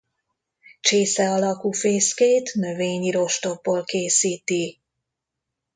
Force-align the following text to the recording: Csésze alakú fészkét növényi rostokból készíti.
Csésze 0.79 1.31
alakú 1.31 1.71
fészkét 1.71 2.53
növényi 2.53 3.11
rostokból 3.11 3.83
készíti. 3.83 4.79